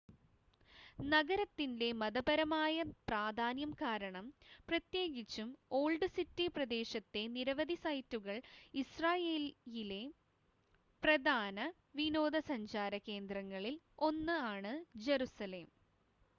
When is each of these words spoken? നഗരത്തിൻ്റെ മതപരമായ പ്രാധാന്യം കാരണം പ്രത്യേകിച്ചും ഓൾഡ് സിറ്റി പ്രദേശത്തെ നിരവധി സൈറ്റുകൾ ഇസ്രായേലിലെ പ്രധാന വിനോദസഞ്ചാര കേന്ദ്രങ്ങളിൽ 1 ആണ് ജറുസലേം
നഗരത്തിൻ്റെ 1.05 1.89
മതപരമായ 1.99 2.75
പ്രാധാന്യം 3.09 3.71
കാരണം 3.81 4.25
പ്രത്യേകിച്ചും 4.69 5.49
ഓൾഡ് 5.79 6.07
സിറ്റി 6.15 6.45
പ്രദേശത്തെ 6.55 7.23
നിരവധി 7.35 7.77
സൈറ്റുകൾ 7.83 8.37
ഇസ്രായേലിലെ 8.73 10.01
പ്രധാന 11.03 11.59
വിനോദസഞ്ചാര 11.95 12.93
കേന്ദ്രങ്ങളിൽ 13.07 13.77
1 14.09 14.41
ആണ് 14.49 14.73
ജറുസലേം 15.05 15.69